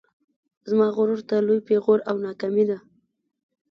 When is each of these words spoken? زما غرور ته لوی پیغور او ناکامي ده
زما 0.69 0.87
غرور 0.95 1.21
ته 1.29 1.35
لوی 1.47 1.59
پیغور 1.69 1.99
او 2.09 2.15
ناکامي 2.25 2.63
ده 2.69 2.77